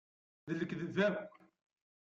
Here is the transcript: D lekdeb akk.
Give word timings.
D 0.47 0.49
lekdeb 0.59 0.97
akk. 1.05 1.33